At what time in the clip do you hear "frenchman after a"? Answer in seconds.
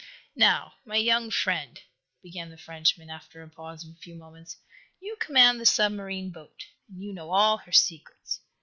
2.57-3.47